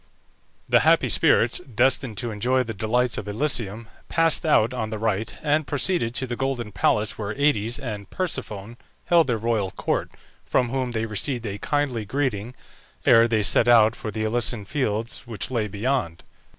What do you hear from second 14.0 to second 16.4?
the Elysian Fields which lay beyond.